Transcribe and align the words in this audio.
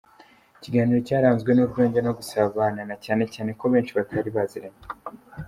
Ikiganiro 0.57 0.99
cyaranzwe 1.07 1.49
n'urwenya 1.53 1.99
no 2.03 2.11
gusabana 2.17 2.81
na 2.89 2.95
cyane 3.35 3.51
ko 3.59 3.65
benshi 3.73 3.95
batari 3.97 4.29
baziranye. 4.35 4.81